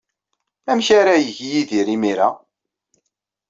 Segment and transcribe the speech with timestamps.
[0.69, 2.29] Amek ara yeg Yidir imir-a?